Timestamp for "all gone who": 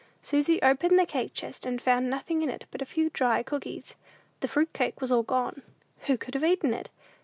5.11-6.17